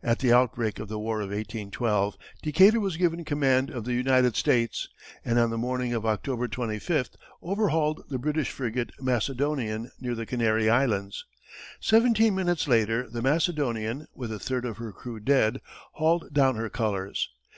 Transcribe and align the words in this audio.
At 0.00 0.20
the 0.20 0.32
outbreak 0.32 0.78
of 0.78 0.86
the 0.86 0.96
war 0.96 1.20
of 1.20 1.30
1812, 1.30 2.16
Decatur 2.40 2.78
was 2.78 2.96
given 2.96 3.24
command 3.24 3.68
of 3.68 3.84
the 3.84 3.94
United 3.94 4.36
States, 4.36 4.88
and 5.24 5.40
on 5.40 5.50
the 5.50 5.58
morning 5.58 5.92
of 5.92 6.06
October 6.06 6.46
25, 6.46 7.10
overhauled 7.42 8.04
the 8.08 8.16
British 8.16 8.48
frigate 8.52 8.92
Macedonian 9.00 9.90
near 10.00 10.14
the 10.14 10.24
Canary 10.24 10.70
Islands. 10.70 11.24
Seventeen 11.80 12.36
minutes 12.36 12.68
later, 12.68 13.10
the 13.10 13.22
Macedonian, 13.22 14.06
with 14.14 14.30
a 14.30 14.38
third 14.38 14.64
of 14.64 14.76
her 14.76 14.92
crew 14.92 15.18
dead, 15.18 15.60
hauled 15.94 16.32
down 16.32 16.54
her 16.54 16.70
colors. 16.70 17.28